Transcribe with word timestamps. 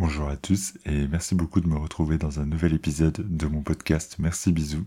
Bonjour 0.00 0.30
à 0.30 0.38
tous 0.38 0.78
et 0.86 1.06
merci 1.08 1.34
beaucoup 1.34 1.60
de 1.60 1.68
me 1.68 1.76
retrouver 1.76 2.16
dans 2.16 2.40
un 2.40 2.46
nouvel 2.46 2.72
épisode 2.72 3.36
de 3.36 3.46
mon 3.46 3.60
podcast 3.60 4.16
Merci 4.18 4.50
Bisous. 4.50 4.86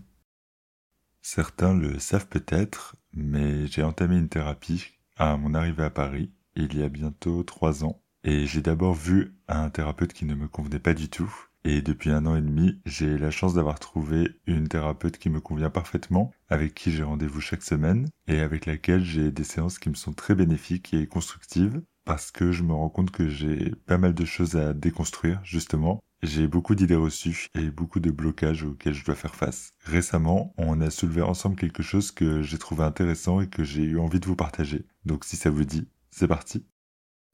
Certains 1.22 1.72
le 1.72 2.00
savent 2.00 2.26
peut-être, 2.26 2.96
mais 3.12 3.68
j'ai 3.68 3.84
entamé 3.84 4.16
une 4.16 4.28
thérapie 4.28 4.88
à 5.16 5.36
mon 5.36 5.54
arrivée 5.54 5.84
à 5.84 5.90
Paris 5.90 6.32
il 6.56 6.76
y 6.76 6.82
a 6.82 6.88
bientôt 6.88 7.44
trois 7.44 7.84
ans 7.84 8.02
et 8.24 8.44
j'ai 8.46 8.60
d'abord 8.60 8.94
vu 8.94 9.36
un 9.46 9.70
thérapeute 9.70 10.12
qui 10.12 10.24
ne 10.24 10.34
me 10.34 10.48
convenait 10.48 10.80
pas 10.80 10.94
du 10.94 11.08
tout 11.08 11.32
et 11.62 11.80
depuis 11.80 12.10
un 12.10 12.26
an 12.26 12.34
et 12.34 12.42
demi, 12.42 12.80
j'ai 12.84 13.16
la 13.16 13.30
chance 13.30 13.54
d'avoir 13.54 13.78
trouvé 13.78 14.30
une 14.48 14.66
thérapeute 14.66 15.18
qui 15.18 15.30
me 15.30 15.40
convient 15.40 15.70
parfaitement, 15.70 16.32
avec 16.48 16.74
qui 16.74 16.90
j'ai 16.90 17.04
rendez-vous 17.04 17.40
chaque 17.40 17.62
semaine 17.62 18.08
et 18.26 18.40
avec 18.40 18.66
laquelle 18.66 19.04
j'ai 19.04 19.30
des 19.30 19.44
séances 19.44 19.78
qui 19.78 19.90
me 19.90 19.94
sont 19.94 20.12
très 20.12 20.34
bénéfiques 20.34 20.92
et 20.92 21.06
constructives 21.06 21.80
parce 22.04 22.30
que 22.30 22.52
je 22.52 22.62
me 22.62 22.72
rends 22.72 22.88
compte 22.88 23.10
que 23.10 23.28
j'ai 23.28 23.74
pas 23.86 23.98
mal 23.98 24.14
de 24.14 24.24
choses 24.24 24.56
à 24.56 24.74
déconstruire, 24.74 25.40
justement. 25.44 26.02
J'ai 26.22 26.46
beaucoup 26.46 26.74
d'idées 26.74 26.94
reçues 26.94 27.48
et 27.54 27.70
beaucoup 27.70 28.00
de 28.00 28.10
blocages 28.10 28.64
auxquels 28.64 28.94
je 28.94 29.04
dois 29.04 29.14
faire 29.14 29.34
face. 29.34 29.72
Récemment, 29.84 30.54
on 30.56 30.80
a 30.80 30.90
soulevé 30.90 31.22
ensemble 31.22 31.56
quelque 31.56 31.82
chose 31.82 32.12
que 32.12 32.42
j'ai 32.42 32.58
trouvé 32.58 32.82
intéressant 32.82 33.40
et 33.40 33.48
que 33.48 33.62
j'ai 33.62 33.82
eu 33.82 33.98
envie 33.98 34.20
de 34.20 34.26
vous 34.26 34.36
partager. 34.36 34.86
Donc 35.04 35.24
si 35.24 35.36
ça 35.36 35.50
vous 35.50 35.64
dit, 35.64 35.86
c'est 36.10 36.28
parti. 36.28 36.64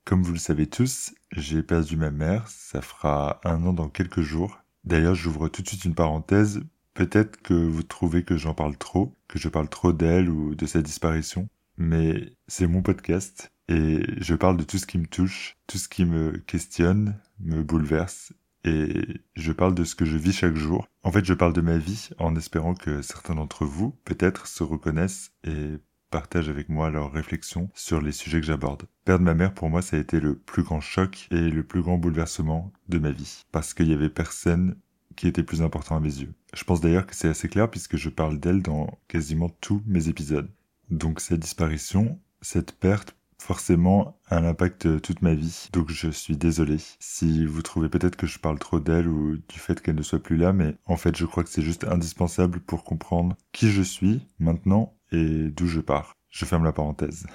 Comme 0.04 0.22
vous 0.22 0.32
le 0.32 0.38
savez 0.38 0.66
tous, 0.66 1.14
j'ai 1.30 1.62
perdu 1.62 1.96
ma 1.96 2.10
mère, 2.10 2.48
ça 2.48 2.82
fera 2.82 3.40
un 3.44 3.64
an 3.64 3.72
dans 3.72 3.88
quelques 3.88 4.22
jours. 4.22 4.58
D'ailleurs, 4.82 5.14
j'ouvre 5.14 5.48
tout 5.48 5.62
de 5.62 5.68
suite 5.68 5.84
une 5.84 5.94
parenthèse. 5.94 6.62
Peut-être 6.94 7.40
que 7.42 7.54
vous 7.54 7.82
trouvez 7.84 8.24
que 8.24 8.36
j'en 8.36 8.54
parle 8.54 8.76
trop, 8.76 9.14
que 9.28 9.38
je 9.38 9.48
parle 9.48 9.68
trop 9.68 9.92
d'elle 9.92 10.28
ou 10.28 10.56
de 10.56 10.66
sa 10.66 10.82
disparition, 10.82 11.48
mais 11.76 12.32
c'est 12.48 12.66
mon 12.66 12.82
podcast 12.82 13.52
et 13.70 14.02
je 14.18 14.34
parle 14.34 14.56
de 14.56 14.64
tout 14.64 14.78
ce 14.78 14.86
qui 14.86 14.98
me 14.98 15.06
touche, 15.06 15.56
tout 15.66 15.78
ce 15.78 15.88
qui 15.88 16.04
me 16.04 16.36
questionne, 16.46 17.16
me 17.40 17.62
bouleverse 17.62 18.34
et 18.64 19.22
je 19.36 19.52
parle 19.52 19.74
de 19.74 19.84
ce 19.84 19.94
que 19.94 20.04
je 20.04 20.16
vis 20.16 20.32
chaque 20.32 20.56
jour. 20.56 20.86
En 21.02 21.12
fait, 21.12 21.24
je 21.24 21.32
parle 21.32 21.52
de 21.52 21.60
ma 21.60 21.78
vie 21.78 22.10
en 22.18 22.36
espérant 22.36 22.74
que 22.74 23.00
certains 23.00 23.34
d'entre 23.34 23.64
vous, 23.64 23.96
peut-être, 24.04 24.46
se 24.46 24.62
reconnaissent 24.62 25.32
et 25.44 25.78
partagent 26.10 26.48
avec 26.48 26.68
moi 26.68 26.90
leurs 26.90 27.12
réflexions 27.12 27.70
sur 27.74 28.00
les 28.02 28.12
sujets 28.12 28.40
que 28.40 28.46
j'aborde. 28.46 28.86
Perdre 29.04 29.24
ma 29.24 29.34
mère, 29.34 29.54
pour 29.54 29.70
moi, 29.70 29.80
ça 29.80 29.96
a 29.96 30.00
été 30.00 30.20
le 30.20 30.34
plus 30.34 30.62
grand 30.62 30.80
choc 30.80 31.28
et 31.30 31.48
le 31.48 31.62
plus 31.62 31.82
grand 31.82 31.96
bouleversement 31.96 32.72
de 32.88 32.98
ma 32.98 33.12
vie. 33.12 33.44
Parce 33.52 33.72
qu'il 33.72 33.88
y 33.88 33.94
avait 33.94 34.10
personne 34.10 34.76
qui 35.16 35.28
était 35.28 35.42
plus 35.42 35.62
important 35.62 35.96
à 35.96 36.00
mes 36.00 36.20
yeux. 36.20 36.32
Je 36.52 36.64
pense 36.64 36.80
d'ailleurs 36.80 37.06
que 37.06 37.14
c'est 37.14 37.28
assez 37.28 37.48
clair 37.48 37.70
puisque 37.70 37.96
je 37.96 38.08
parle 38.08 38.40
d'elle 38.40 38.62
dans 38.62 38.98
quasiment 39.06 39.48
tous 39.60 39.82
mes 39.86 40.08
épisodes. 40.08 40.50
Donc 40.90 41.20
cette 41.20 41.40
disparition, 41.40 42.18
cette 42.40 42.72
perte 42.72 43.14
forcément 43.40 44.18
un 44.30 44.44
impact 44.44 45.00
toute 45.00 45.22
ma 45.22 45.34
vie. 45.34 45.68
Donc 45.72 45.90
je 45.90 46.10
suis 46.10 46.36
désolé 46.36 46.76
si 46.98 47.44
vous 47.46 47.62
trouvez 47.62 47.88
peut-être 47.88 48.16
que 48.16 48.26
je 48.26 48.38
parle 48.38 48.58
trop 48.58 48.80
d'elle 48.80 49.08
ou 49.08 49.36
du 49.36 49.58
fait 49.58 49.80
qu'elle 49.80 49.96
ne 49.96 50.02
soit 50.02 50.22
plus 50.22 50.36
là, 50.36 50.52
mais 50.52 50.76
en 50.86 50.96
fait 50.96 51.16
je 51.16 51.26
crois 51.26 51.42
que 51.42 51.50
c'est 51.50 51.62
juste 51.62 51.84
indispensable 51.84 52.60
pour 52.60 52.84
comprendre 52.84 53.36
qui 53.52 53.70
je 53.70 53.82
suis 53.82 54.26
maintenant 54.38 54.94
et 55.12 55.50
d'où 55.50 55.66
je 55.66 55.80
pars. 55.80 56.14
Je 56.28 56.44
ferme 56.44 56.64
la 56.64 56.72
parenthèse. 56.72 57.26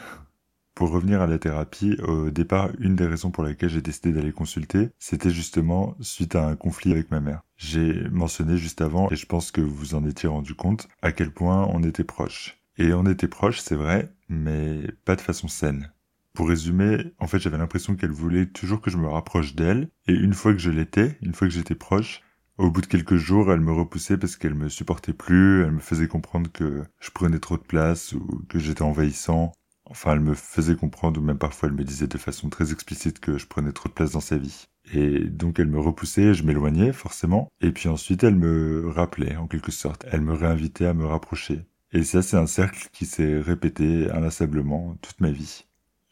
Pour 0.76 0.92
revenir 0.92 1.22
à 1.22 1.28
la 1.28 1.40
thérapie, 1.40 1.96
au 2.06 2.30
départ, 2.30 2.70
une 2.80 2.98
des 2.98 3.08
raisons 3.08 3.32
pour 3.32 3.44
laquelle 3.44 3.70
j'ai 3.70 3.82
décidé 3.82 4.12
d'aller 4.12 4.34
consulter, 4.34 4.90
c'était 5.00 5.30
justement 5.30 5.96
suite 6.02 6.36
à 6.36 6.46
un 6.46 6.58
conflit 6.58 6.92
avec 6.92 7.12
ma 7.12 7.22
mère. 7.22 7.44
J'ai 7.56 8.10
mentionné 8.10 8.58
juste 8.58 8.82
avant, 8.82 9.10
et 9.10 9.16
je 9.16 9.26
pense 9.26 9.52
que 9.52 9.62
vous 9.62 9.74
vous 9.74 9.96
en 9.96 10.06
étiez 10.06 10.28
rendu 10.28 10.54
compte, 10.54 10.90
à 11.02 11.14
quel 11.14 11.32
point 11.32 11.66
on 11.72 11.82
était 11.82 12.04
proches. 12.04 12.62
Et 12.78 12.92
on 12.92 13.06
était 13.06 13.30
proches, 13.30 13.62
c'est 13.62 13.76
vrai, 13.76 14.14
mais 14.28 14.82
pas 15.06 15.16
de 15.16 15.22
façon 15.22 15.48
saine. 15.48 15.94
Pour 16.36 16.50
résumer, 16.50 17.14
en 17.18 17.28
fait, 17.28 17.40
j'avais 17.40 17.58
l'impression 17.58 17.96
qu'elle 17.96 18.12
voulait 18.12 18.48
toujours 18.48 18.82
que 18.82 18.90
je 18.90 18.98
me 18.98 19.08
rapproche 19.08 19.56
d'elle, 19.56 19.90
et 20.06 20.14
une 20.14 20.34
fois 20.34 20.52
que 20.52 20.60
je 20.60 20.70
l'étais, 20.70 21.18
une 21.22 21.34
fois 21.34 21.48
que 21.48 21.54
j'étais 21.54 21.76
proche, 21.76 22.22
au 22.58 22.70
bout 22.70 22.82
de 22.82 22.88
quelques 22.88 23.16
jours, 23.16 23.52
elle 23.52 23.62
me 23.62 23.72
repoussait 23.72 24.18
parce 24.18 24.36
qu'elle 24.36 24.54
me 24.54 24.68
supportait 24.68 25.14
plus, 25.14 25.64
elle 25.64 25.72
me 25.72 25.80
faisait 25.80 26.10
comprendre 26.10 26.52
que 26.52 26.84
je 27.00 27.10
prenais 27.12 27.40
trop 27.40 27.58
de 27.58 27.64
place 27.64 28.12
ou 28.12 28.44
que 28.50 28.60
j'étais 28.60 28.82
envahissant. 28.82 29.54
Enfin, 29.86 30.12
elle 30.14 30.20
me 30.20 30.34
faisait 30.34 30.76
comprendre, 30.76 31.22
ou 31.22 31.24
même 31.24 31.38
parfois 31.38 31.70
elle 31.70 31.76
me 31.76 31.86
disait 31.86 32.08
de 32.08 32.18
façon 32.18 32.50
très 32.50 32.74
explicite 32.74 33.20
que 33.20 33.38
je 33.38 33.48
prenais 33.48 33.72
trop 33.72 33.88
de 33.88 33.94
place 33.94 34.12
dans 34.12 34.20
sa 34.20 34.38
vie. 34.38 34.68
Et 34.94 35.20
donc 35.20 35.60
elle 35.60 35.70
me 35.70 35.80
repoussait, 35.80 36.34
je 36.34 36.44
m'éloignais 36.44 36.92
forcément, 36.92 37.50
et 37.62 37.72
puis 37.72 37.88
ensuite 37.88 38.24
elle 38.26 38.36
me 38.36 38.90
rappelait 38.90 39.38
en 39.38 39.48
quelque 39.48 39.72
sorte, 39.72 40.06
elle 40.12 40.22
me 40.22 40.34
réinvitait 40.34 40.86
à 40.86 40.94
me 40.94 41.06
rapprocher. 41.06 41.66
Et 41.92 42.04
ça 42.04 42.22
c'est 42.22 42.38
un 42.38 42.48
cercle 42.48 42.90
qui 42.92 43.06
s'est 43.06 43.40
répété 43.40 44.12
inlassablement 44.12 44.96
toute 45.02 45.22
ma 45.22 45.32
vie 45.32 45.66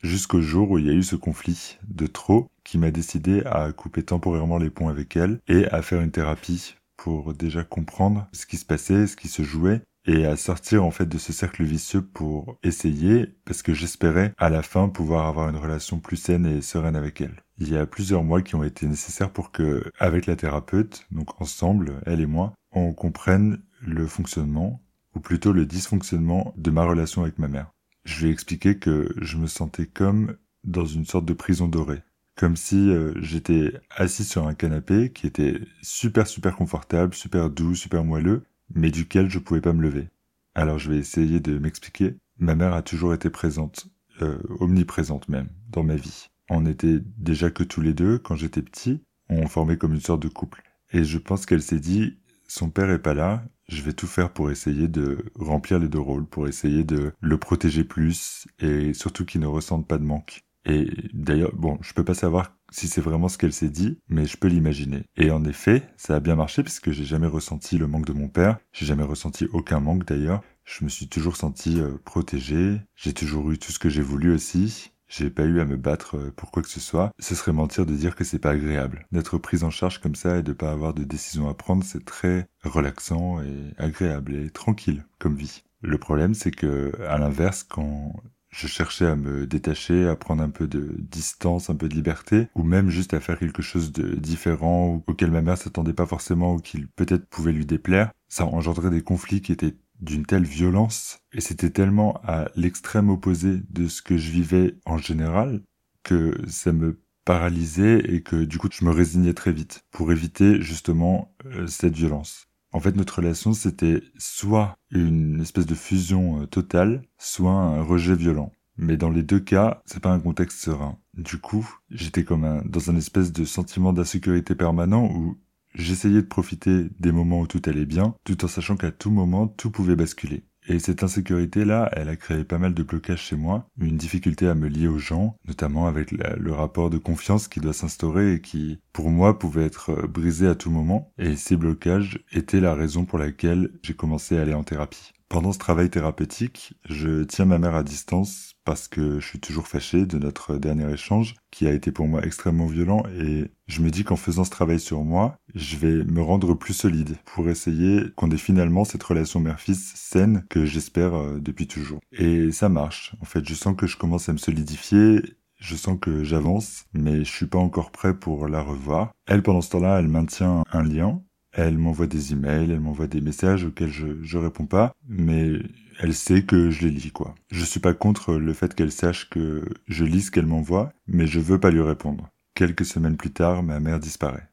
jusqu'au 0.03 0.41
jour 0.41 0.69
où 0.69 0.78
il 0.78 0.86
y 0.86 0.90
a 0.90 0.94
eu 0.94 1.03
ce 1.03 1.16
conflit 1.16 1.80
de 1.88 2.06
trop 2.08 2.50
qui 2.64 2.78
m'a 2.78 2.91
décidé 2.91 3.41
à 3.46 3.72
couper 3.72 4.03
temporairement 4.03 4.58
les 4.58 4.69
ponts 4.69 4.90
avec 4.90 5.16
elle 5.16 5.40
et 5.47 5.66
à 5.68 5.81
faire 5.81 6.02
une 6.02 6.12
thérapie 6.12 6.75
pour 6.97 7.34
déjà 7.34 7.64
comprendre 7.64 8.28
ce 8.34 8.46
qui 8.46 8.58
se 8.58 8.66
passait, 8.66 9.08
ce 9.08 9.16
qui 9.16 9.28
se 9.28 9.44
jouait 9.44 9.81
et 10.06 10.25
à 10.25 10.36
sortir 10.36 10.84
en 10.84 10.91
fait 10.91 11.08
de 11.08 11.18
ce 11.18 11.31
cercle 11.31 11.64
vicieux 11.64 12.02
pour 12.02 12.58
essayer 12.64 13.34
parce 13.46 13.62
que 13.62 13.74
j'espérais 13.74 14.34
à 14.38 14.50
la 14.50 14.62
fin 14.62 14.90
pouvoir 14.90 15.28
avoir 15.28 15.50
une 15.50 15.58
relation 15.58 16.00
plus 16.00 16.18
saine 16.18 16.46
et 16.46 16.62
sereine 16.62 16.97
avec 16.97 17.22
elle. 17.22 17.41
Il 17.58 17.72
y 17.72 17.78
a 17.78 17.85
plusieurs 17.85 18.24
mois 18.24 18.41
qui 18.41 18.56
ont 18.56 18.64
été 18.64 18.85
nécessaires 18.85 19.31
pour 19.31 19.52
que 19.52 19.84
avec 20.00 20.25
la 20.25 20.35
thérapeute, 20.35 21.06
donc 21.12 21.41
ensemble, 21.41 22.02
elle 22.06 22.20
et 22.20 22.25
moi, 22.25 22.53
on 22.72 22.94
comprenne 22.94 23.62
le 23.81 24.06
fonctionnement 24.08 24.81
ou 25.16 25.20
plutôt 25.20 25.53
le 25.53 25.66
dysfonctionnement 25.66 26.53
de 26.58 26.72
ma 26.72 26.84
relation 26.84 27.22
avec 27.22 27.40
ma 27.40 27.47
mère 27.47 27.72
je 28.06 28.22
lui 28.22 28.30
ai 28.30 28.34
expliqué 28.34 28.78
que 28.78 29.14
je 29.22 29.38
me 29.38 29.47
sentais 29.47 29.86
comme 29.86 30.36
dans 30.64 30.86
une 30.86 31.06
sorte 31.06 31.25
de 31.25 31.34
prison 31.34 31.68
dorée. 31.68 32.03
Comme 32.36 32.56
si 32.56 32.90
euh, 32.90 33.14
j'étais 33.22 33.74
assis 33.91 34.24
sur 34.24 34.47
un 34.47 34.56
canapé 34.56 35.12
qui 35.12 35.28
était 35.28 35.59
super 35.81 36.28
super 36.28 36.56
confortable, 36.56 37.14
super 37.14 37.50
doux, 37.50 37.75
super 37.75 38.03
moelleux, 38.03 38.44
mais 38.74 38.90
duquel 38.90 39.30
je 39.30 39.40
pouvais 39.40 39.62
pas 39.62 39.74
me 39.74 39.84
lever. 39.84 40.08
Alors 40.56 40.80
je 40.80 40.91
vais 40.91 40.97
essayer 40.97 41.40
de 41.40 41.58
m'expliquer. 41.58 42.16
Ma 42.40 42.56
mère 42.56 42.74
a 42.74 42.81
toujours 42.81 43.14
été 43.14 43.30
présente, 43.30 43.88
euh, 44.22 44.40
omniprésente 44.59 45.30
même, 45.30 45.50
dans 45.70 45.84
ma 45.84 45.96
vie. 45.96 46.30
On 46.50 46.66
était 46.66 47.00
déjà 47.18 47.52
que 47.52 47.64
tous 47.64 47.81
les 47.81 47.94
deux 47.94 48.18
quand 48.18 48.35
j'étais 48.35 48.62
petit, 48.62 49.02
on 49.30 49.47
formait 49.47 49.78
comme 49.78 49.94
une 49.94 50.02
sorte 50.02 50.22
de 50.22 50.28
couple. 50.28 50.64
Et 50.91 51.03
je 51.03 51.18
pense 51.18 51.46
qu'elle 51.46 51.62
s'est 51.62 51.80
dit, 51.80 52.18
son 52.47 52.70
père 52.70 52.90
est 52.90 53.02
pas 53.02 53.14
là, 53.14 53.44
je 53.73 53.81
vais 53.81 53.94
tout 53.94 54.07
faire 54.07 54.31
pour 54.31 54.51
essayer 54.51 54.88
de 54.88 55.25
remplir 55.35 55.79
les 55.79 55.89
deux 55.89 56.00
rôles, 56.00 56.25
pour 56.25 56.47
essayer 56.47 56.84
de 56.84 57.13
le 57.19 57.38
protéger 57.38 57.84
plus 57.84 58.47
et 58.59 58.94
surtout 58.94 59.25
qu'il 59.25 59.41
ne 59.41 59.47
ressente 59.47 59.88
pas 59.88 59.97
de 59.97 60.03
manque. 60.03 60.44
Et 60.66 60.89
d'ailleurs, 61.13 61.53
bon, 61.56 61.78
je 61.81 61.94
peux 61.94 62.06
pas 62.06 62.13
savoir 62.13 62.56
si 62.72 62.88
c'est 62.88 63.01
vraiment 63.01 63.28
ce 63.28 63.38
qu'elle 63.38 63.53
s'est 63.53 63.69
dit, 63.69 64.00
mais 64.07 64.25
je 64.25 64.38
peux 64.38 64.47
l'imaginer. 64.47 65.03
Et 65.17 65.29
en 65.29 65.43
effet, 65.46 65.84
ça 65.97 66.16
a 66.16 66.20
bien 66.20 66.35
marché 66.35 66.64
puisque 66.64 66.91
j'ai 66.91 67.03
jamais 67.03 67.28
ressenti 67.28 67.78
le 67.78 67.87
manque 67.87 68.05
de 68.05 68.14
mon 68.14 68.29
père, 68.29 68.58
j'ai 68.72 68.85
jamais 68.85 69.03
ressenti 69.03 69.46
aucun 69.52 69.79
manque 69.79 70.05
d'ailleurs. 70.05 70.41
Je 70.64 70.85
me 70.85 70.90
suis 70.90 71.09
toujours 71.09 71.35
senti 71.35 71.79
euh, 71.79 71.97
protégé, 72.05 72.79
j'ai 72.96 73.14
toujours 73.14 73.52
eu 73.52 73.58
tout 73.58 73.73
ce 73.73 73.79
que 73.79 73.90
j'ai 73.90 74.02
voulu 74.02 74.34
aussi, 74.34 74.92
j'ai 75.16 75.30
pas 75.30 75.44
eu 75.44 75.60
à 75.60 75.66
me 75.66 75.78
battre 75.78 76.18
euh, 76.18 76.34
pour 76.36 76.52
quoi 76.52 76.64
que 76.64 76.70
ce 76.70 76.80
soit. 76.80 77.12
Ce 77.20 77.36
serait 77.36 77.54
mentir 77.54 77.86
de 77.86 77.94
dire 77.94 78.16
que 78.16 78.24
c'est 78.24 78.40
pas 78.40 78.52
agréable. 78.52 79.06
D'être 79.12 79.38
prise 79.38 79.64
en 79.64 79.70
charge 79.70 80.00
comme 80.00 80.16
ça 80.16 80.38
et 80.38 80.44
de 80.44 80.54
pas 80.54 80.72
avoir 80.72 80.94
de 80.94 81.04
décision 81.04 81.50
à 81.50 81.54
prendre, 81.54 81.84
c'est 81.84 82.04
très 82.04 82.48
relaxant 82.64 83.42
et 83.42 83.74
agréable 83.78 84.36
et 84.36 84.50
tranquille 84.50 85.06
comme 85.20 85.36
vie. 85.36 85.64
Le 85.82 85.98
problème, 85.98 86.34
c'est 86.34 86.52
que, 86.52 86.94
à 87.08 87.18
l'inverse, 87.18 87.64
quand 87.64 88.16
je 88.50 88.68
cherchais 88.68 89.06
à 89.06 89.16
me 89.16 89.46
détacher, 89.46 90.08
à 90.08 90.16
prendre 90.16 90.44
un 90.44 90.50
peu 90.50 90.68
de 90.68 90.96
distance, 91.00 91.70
un 91.70 91.76
peu 91.76 91.90
de 91.90 91.96
liberté, 91.96 92.48
ou 92.56 92.64
même 92.64 92.90
juste 92.90 93.14
à 93.14 93.20
faire 93.20 93.38
quelque 93.38 93.62
chose 93.62 93.92
de 93.92 94.16
différent 94.16 95.04
auquel 95.08 95.32
ma 95.32 95.42
mère 95.42 95.58
s'attendait 95.58 95.94
pas 95.94 96.06
forcément 96.06 96.54
ou 96.54 96.60
qui 96.60 96.86
peut-être 96.96 97.26
pouvait 97.28 97.52
lui 97.52 97.66
déplaire, 97.66 98.12
ça 98.30 98.46
engendrait 98.46 98.92
des 98.92 99.02
conflits 99.02 99.42
qui 99.42 99.52
étaient 99.52 99.76
d'une 100.03 100.26
telle 100.26 100.46
violence, 100.46 101.20
et 101.34 101.41
c'était 101.41 101.70
tellement 101.70 102.20
à 102.23 102.50
l'extrême 102.55 103.09
opposé 103.09 103.61
de 103.70 103.88
ce 103.88 104.02
que 104.02 104.17
je 104.17 104.32
vivais 104.32 104.76
en 104.85 104.97
général, 104.97 105.61
que 106.03 106.38
ça 106.47 106.72
me 106.72 107.02
paralysé 107.26 108.14
et 108.14 108.22
que 108.22 108.44
du 108.44 108.58
coup 108.58 108.67
je 108.72 108.84
me 108.84 108.91
résignais 108.91 109.34
très 109.34 109.53
vite 109.53 109.85
pour 109.91 110.11
éviter 110.11 110.61
justement 110.61 111.34
euh, 111.46 111.67
cette 111.67 111.96
violence. 111.96 112.47
En 112.73 112.79
fait, 112.79 112.96
notre 112.96 113.17
relation, 113.17 113.53
c'était 113.53 114.02
soit 114.17 114.76
une 114.90 115.41
espèce 115.41 115.67
de 115.67 115.76
fusion 115.76 116.41
euh, 116.41 116.47
totale, 116.47 117.03
soit 117.20 117.52
un 117.52 117.84
rejet 117.84 118.16
violent. 118.16 118.52
Mais 118.78 118.97
dans 118.97 119.11
les 119.11 119.22
deux 119.22 119.40
cas, 119.40 119.84
c'est 119.85 120.02
pas 120.02 120.11
un 120.11 120.20
contexte 120.20 120.58
serein. 120.58 120.97
Du 121.14 121.38
coup, 121.38 121.70
j'étais 121.91 122.23
comme 122.23 122.64
dans 122.66 122.90
un 122.90 122.96
espèce 122.96 123.32
de 123.32 123.46
sentiment 123.46 123.94
d'insécurité 123.94 124.55
permanent 124.55 125.05
où 125.05 125.38
j'essayais 125.75 126.22
de 126.22 126.28
profiter 126.28 126.87
des 126.99 127.11
moments 127.11 127.41
où 127.41 127.47
tout 127.47 127.61
allait 127.66 127.85
bien, 127.85 128.16
tout 128.23 128.43
en 128.46 128.47
sachant 128.47 128.78
qu'à 128.78 128.91
tout 128.91 129.11
moment, 129.11 129.47
tout 129.47 129.72
pouvait 129.72 129.96
basculer. 129.96 130.43
Et 130.67 130.79
cette 130.79 131.03
insécurité-là, 131.03 131.90
elle 131.91 132.08
a 132.08 132.16
créé 132.16 132.43
pas 132.46 132.58
mal 132.58 132.73
de 132.73 132.84
blocages 132.84 133.22
chez 133.22 133.35
moi, 133.35 133.70
une 133.79 133.97
difficulté 133.97 134.47
à 134.47 134.55
me 134.55 134.67
lier 134.67 134.87
aux 134.87 134.97
gens, 134.97 135.37
notamment 135.46 135.87
avec 135.87 136.11
le 136.11 136.52
rapport 136.53 136.90
de 136.90 136.97
confiance 136.97 137.47
qui 137.47 137.59
doit 137.59 137.73
s'instaurer 137.73 138.34
et 138.34 138.41
qui, 138.41 138.79
pour 138.93 139.09
moi, 139.09 139.37
pouvait 139.37 139.66
être 139.66 139.90
euh, 139.90 140.08
brisé 140.08 140.47
à 140.47 140.55
tout 140.55 140.72
moment. 140.72 141.11
Et 141.17 141.35
ces 141.35 141.58
blocages 141.58 142.19
étaient 142.31 142.61
la 142.61 142.76
raison 142.76 143.03
pour 143.05 143.19
laquelle 143.19 143.72
j'ai 143.81 143.93
commencé 143.93 144.37
à 144.37 144.41
aller 144.41 144.53
en 144.53 144.64
thérapie. 144.64 145.11
Pendant 145.34 145.52
ce 145.52 145.58
travail 145.58 145.90
thérapeutique, 145.90 146.76
je 146.88 147.24
tiens 147.24 147.46
ma 147.46 147.58
mère 147.58 147.74
à 147.74 147.82
distance 147.82 148.53
parce 148.66 148.88
que 148.88 149.20
je 149.20 149.26
suis 149.26 149.40
toujours 149.40 149.68
fâché 149.68 150.06
de 150.06 150.20
notre 150.20 150.58
dernier 150.58 150.94
échange 150.94 151.34
qui 151.50 151.66
a 151.66 151.74
été 151.74 151.91
pour 151.91 152.08
moi 152.08 152.24
extrêmement 152.24 152.68
violent 152.68 153.02
et 153.20 153.46
je 153.66 153.82
me 153.82 153.90
dis 153.90 154.03
qu'en 154.03 154.16
faisant 154.16 154.44
ce 154.44 154.52
travail 154.52 154.80
sur 154.80 155.03
moi, 155.03 155.40
je 155.56 155.76
vais 155.78 156.03
me 156.03 156.22
rendre 156.22 156.53
plus 156.53 156.76
solide 156.76 157.16
pour 157.26 157.50
essayer 157.50 158.03
qu'on 158.16 158.30
ait 158.30 158.38
finalement 158.38 158.85
cette 158.85 159.02
relation 159.02 159.40
mère-fils 159.40 159.94
saine 159.96 160.46
que 160.52 160.66
j'espère 160.66 161.16
euh, 161.16 161.40
depuis 161.40 161.66
toujours. 161.66 162.00
Et 162.12 162.52
ça 162.52 162.70
marche. 162.70 163.16
En 163.20 163.26
fait, 163.26 163.44
je 163.44 163.56
sens 163.56 163.76
que 163.76 163.88
je 163.88 163.97
commence 163.97 164.29
à 164.29 164.34
me 164.34 164.38
solidifier 164.38 165.20
je 165.64 165.78
sens 165.78 165.97
que 166.00 166.26
j'avance, 166.26 166.88
mais 166.94 167.24
je 167.24 167.32
suis 167.32 167.46
pas 167.46 167.58
encore 167.58 167.91
prêt 167.91 168.14
pour 168.14 168.50
la 168.50 168.62
revoir. 168.62 169.14
Elle, 169.28 169.41
pendant 169.41 169.62
ce 169.62 169.70
temps-là, 169.70 169.97
elle 169.97 170.09
maintient 170.09 170.64
un 170.74 170.84
lien. 170.84 171.22
Elle 171.55 171.78
m'envoie 171.78 172.08
des 172.08 172.34
emails, 172.34 172.72
elle 172.72 172.79
m'envoie 172.79 173.05
des 173.05 173.22
messages 173.22 173.64
auxquels 173.64 173.91
je, 173.91 174.22
je 174.23 174.38
réponds 174.40 174.66
pas, 174.66 174.96
mais 175.08 175.52
elle 176.00 176.16
sait 176.16 176.41
que 176.44 176.72
je 176.72 176.88
les 176.88 176.91
lis, 176.91 177.11
quoi. 177.11 177.35
Je 177.52 177.64
suis 177.64 177.79
pas 177.79 177.94
contre 177.94 178.34
le 178.34 178.53
fait 178.53 178.73
qu'elle 178.73 178.91
sache 178.91 179.29
que 179.29 179.64
je 179.88 180.03
lis 180.03 180.23
ce 180.23 180.32
qu'elle 180.32 180.47
m'envoie, 180.47 180.91
mais 181.05 181.28
je 181.28 181.40
veux 181.40 181.59
pas 181.59 181.70
lui 181.70 181.82
répondre. 181.82 182.28
Quelques 182.55 182.85
semaines 182.85 183.17
plus 183.17 183.32
tard, 183.32 183.61
ma 183.61 183.79
mère 183.79 184.00
disparaît. 184.00 184.50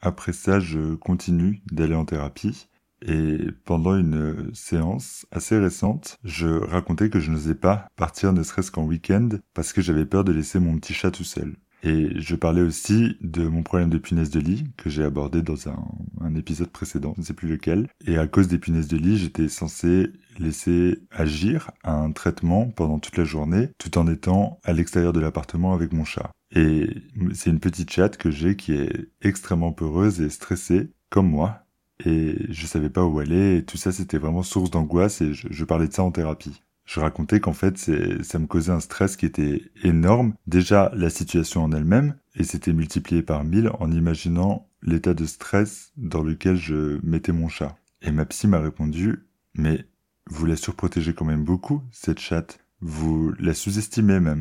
Après 0.00 0.32
ça, 0.32 0.58
je 0.58 0.96
continue 0.96 1.62
d'aller 1.70 1.94
en 1.94 2.04
thérapie. 2.04 2.68
Et 3.02 3.38
pendant 3.64 3.96
une 3.96 4.52
séance 4.54 5.26
assez 5.30 5.56
récente, 5.56 6.18
je 6.24 6.48
racontais 6.48 7.10
que 7.10 7.20
je 7.20 7.30
n'osais 7.30 7.54
pas 7.54 7.86
partir 7.94 8.32
ne 8.32 8.42
serait-ce 8.42 8.72
qu'en 8.72 8.84
week-end 8.84 9.28
parce 9.54 9.72
que 9.72 9.82
j'avais 9.82 10.06
peur 10.06 10.24
de 10.24 10.32
laisser 10.32 10.58
mon 10.58 10.78
petit 10.78 10.94
chat 10.94 11.10
tout 11.10 11.24
seul. 11.24 11.54
Et 11.86 12.20
je 12.20 12.34
parlais 12.34 12.62
aussi 12.62 13.16
de 13.20 13.46
mon 13.46 13.62
problème 13.62 13.90
de 13.90 13.98
punaise 13.98 14.30
de 14.30 14.40
lit 14.40 14.64
que 14.76 14.90
j'ai 14.90 15.04
abordé 15.04 15.40
dans 15.40 15.68
un, 15.68 16.34
épisode 16.34 16.70
précédent, 16.70 17.12
je 17.14 17.20
ne 17.20 17.24
sais 17.24 17.32
plus 17.32 17.48
lequel. 17.48 17.86
Et 18.04 18.18
à 18.18 18.26
cause 18.26 18.48
des 18.48 18.58
punaises 18.58 18.88
de 18.88 18.96
lit, 18.96 19.16
j'étais 19.16 19.48
censé 19.48 20.10
laisser 20.40 20.98
agir 21.12 21.70
un 21.84 22.10
traitement 22.10 22.66
pendant 22.66 22.98
toute 22.98 23.16
la 23.16 23.24
journée 23.24 23.70
tout 23.78 23.98
en 23.98 24.08
étant 24.08 24.58
à 24.64 24.72
l'extérieur 24.72 25.12
de 25.12 25.20
l'appartement 25.20 25.74
avec 25.74 25.92
mon 25.92 26.04
chat. 26.04 26.32
Et 26.50 26.90
c'est 27.32 27.50
une 27.50 27.60
petite 27.60 27.90
chatte 27.90 28.16
que 28.16 28.32
j'ai 28.32 28.56
qui 28.56 28.72
est 28.72 29.08
extrêmement 29.22 29.72
peureuse 29.72 30.20
et 30.20 30.28
stressée, 30.28 30.90
comme 31.08 31.30
moi. 31.30 31.60
Et 32.04 32.34
je 32.50 32.66
savais 32.66 32.90
pas 32.90 33.04
où 33.04 33.20
aller 33.20 33.58
et 33.58 33.64
tout 33.64 33.76
ça 33.76 33.92
c'était 33.92 34.18
vraiment 34.18 34.42
source 34.42 34.70
d'angoisse 34.70 35.22
et 35.22 35.32
je 35.32 35.64
parlais 35.64 35.86
de 35.86 35.92
ça 35.92 36.02
en 36.02 36.10
thérapie 36.10 36.60
je 36.86 37.00
racontais 37.00 37.40
qu'en 37.40 37.52
fait, 37.52 37.76
ça 37.76 38.38
me 38.38 38.46
causait 38.46 38.72
un 38.72 38.80
stress 38.80 39.16
qui 39.16 39.26
était 39.26 39.62
énorme. 39.82 40.34
Déjà, 40.46 40.90
la 40.94 41.10
situation 41.10 41.64
en 41.64 41.72
elle-même, 41.72 42.14
et 42.36 42.44
c'était 42.44 42.72
multiplié 42.72 43.22
par 43.22 43.44
mille 43.44 43.70
en 43.80 43.90
imaginant 43.90 44.68
l'état 44.82 45.12
de 45.12 45.26
stress 45.26 45.92
dans 45.96 46.22
lequel 46.22 46.56
je 46.56 47.00
mettais 47.02 47.32
mon 47.32 47.48
chat. 47.48 47.76
Et 48.02 48.12
ma 48.12 48.24
psy 48.24 48.46
m'a 48.46 48.60
répondu, 48.60 49.26
mais 49.54 49.84
vous 50.30 50.46
la 50.46 50.54
surprotégez 50.54 51.12
quand 51.12 51.24
même 51.24 51.44
beaucoup, 51.44 51.82
cette 51.90 52.20
chatte. 52.20 52.60
Vous 52.80 53.32
la 53.40 53.52
sous-estimez 53.52 54.20
même. 54.20 54.40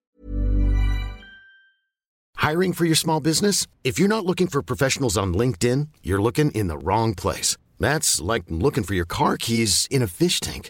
Hiring 2.38 2.74
for 2.74 2.86
your 2.86 2.98
small 2.98 3.20
business? 3.20 3.66
If 3.84 3.98
you're 3.98 4.08
not 4.08 4.26
looking 4.26 4.48
for 4.48 4.62
professionals 4.62 5.18
on 5.18 5.34
LinkedIn, 5.34 5.88
you're 6.04 6.22
looking 6.22 6.52
in 6.52 6.68
the 6.68 6.78
wrong 6.78 7.16
place. 7.16 7.58
That's 7.80 8.22
like 8.22 8.44
looking 8.50 8.84
for 8.84 8.94
your 8.94 9.08
car 9.08 9.36
keys 9.38 9.88
in 9.90 10.04
a 10.04 10.08
fish 10.08 10.40
tank. 10.40 10.70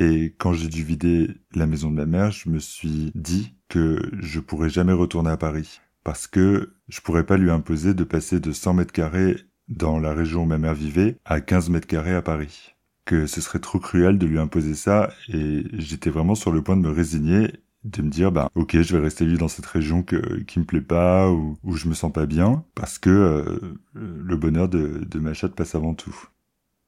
Et 0.00 0.34
quand 0.38 0.54
j'ai 0.54 0.68
dû 0.68 0.82
vider 0.82 1.28
la 1.54 1.66
maison 1.66 1.90
de 1.90 1.96
ma 1.96 2.06
mère, 2.06 2.30
je 2.30 2.48
me 2.48 2.58
suis 2.58 3.12
dit 3.14 3.54
que 3.68 4.00
je 4.18 4.40
pourrais 4.40 4.70
jamais 4.70 4.94
retourner 4.94 5.28
à 5.30 5.36
Paris. 5.36 5.82
Parce 6.04 6.26
que 6.26 6.74
je 6.88 7.02
pourrais 7.02 7.26
pas 7.26 7.36
lui 7.36 7.50
imposer 7.50 7.92
de 7.92 8.04
passer 8.04 8.40
de 8.40 8.50
100 8.50 8.74
mètres 8.74 8.92
carrés 8.92 9.36
dans 9.68 9.98
la 9.98 10.14
région 10.14 10.44
où 10.44 10.46
ma 10.46 10.56
mère 10.56 10.74
vivait 10.74 11.18
à 11.26 11.42
15 11.42 11.68
mètres 11.68 11.86
carrés 11.86 12.14
à 12.14 12.22
Paris. 12.22 12.74
Que 13.04 13.26
ce 13.26 13.42
serait 13.42 13.58
trop 13.58 13.78
cruel 13.78 14.16
de 14.16 14.26
lui 14.26 14.38
imposer 14.38 14.74
ça 14.74 15.10
et 15.28 15.64
j'étais 15.74 16.10
vraiment 16.10 16.34
sur 16.34 16.50
le 16.50 16.62
point 16.62 16.78
de 16.78 16.82
me 16.82 16.90
résigner 16.90 17.52
de 17.84 18.02
me 18.02 18.10
dire 18.10 18.30
bah 18.30 18.50
ok 18.54 18.80
je 18.80 18.94
vais 18.94 19.02
rester 19.02 19.24
vivre 19.24 19.40
dans 19.40 19.48
cette 19.48 19.66
région 19.66 20.02
que, 20.02 20.40
qui 20.42 20.58
me 20.58 20.66
plaît 20.66 20.82
pas 20.82 21.30
ou 21.30 21.56
où 21.64 21.76
je 21.76 21.88
me 21.88 21.94
sens 21.94 22.12
pas 22.12 22.26
bien 22.26 22.62
parce 22.74 22.98
que 22.98 23.08
euh, 23.08 23.78
le 23.94 24.36
bonheur 24.36 24.68
de, 24.68 25.02
de 25.04 25.18
ma 25.18 25.32
chatte 25.32 25.54
passe 25.54 25.74
avant 25.74 25.94
tout. 25.94 26.14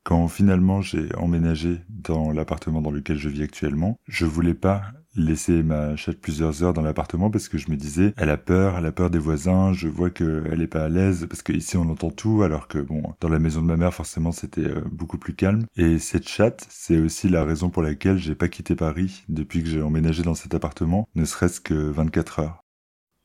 Quand 0.05 0.29
finalement 0.29 0.83
j'ai 0.83 1.15
emménagé 1.17 1.81
dans 1.89 2.33
l'appartement 2.33 2.81
dans 2.83 2.91
lequel 2.91 3.19
je 3.19 3.29
vis 3.29 3.43
actuellement, 3.43 3.99
je 4.09 4.27
voulais 4.27 4.55
pas 4.55 4.83
laisser 5.15 5.63
ma 5.63 5.95
chatte 5.97 6.19
plusieurs 6.19 6.63
heures 6.63 6.73
dans 6.73 6.83
l'appartement 6.83 7.31
parce 7.31 7.49
que 7.49 7.59
je 7.59 7.71
me 7.71 7.77
disais 7.77 8.15
elle 8.17 8.31
a 8.31 8.37
peur, 8.37 8.79
elle 8.79 8.87
a 8.87 8.93
peur 8.93 9.11
des 9.11 9.19
voisins, 9.19 9.73
je 9.73 9.89
vois 9.89 10.11
qu'elle 10.11 10.61
est 10.61 10.67
pas 10.67 10.85
à 10.85 10.89
l'aise 10.89 11.27
parce 11.29 11.43
qu'ici 11.43 11.77
on 11.77 11.91
entend 11.91 12.11
tout 12.11 12.43
alors 12.43 12.69
que 12.69 12.79
bon 12.79 13.03
dans 13.21 13.29
la 13.29 13.39
maison 13.39 13.61
de 13.61 13.67
ma 13.67 13.77
mère 13.77 13.95
forcément 13.95 14.33
c'était 14.33 14.63
euh, 14.63 14.83
beaucoup 14.91 15.19
plus 15.19 15.35
calme 15.35 15.67
et 15.77 15.99
cette 15.99 16.29
chatte 16.29 16.67
c'est 16.71 16.99
aussi 16.99 17.29
la 17.29 17.45
raison 17.45 17.71
pour 17.71 17.83
laquelle 17.83 18.19
j'ai 18.19 18.35
pas 18.35 18.49
quitté 18.49 18.75
Paris 18.75 19.25
depuis 19.29 19.63
que 19.63 19.69
j'ai 19.69 19.83
emménagé 19.83 20.23
dans 20.23 20.35
cet 20.35 20.55
appartement 20.55 21.09
ne 21.15 21.25
serait-ce 21.25 21.61
que 21.61 21.75
24 21.75 22.41
heures. 22.41 22.62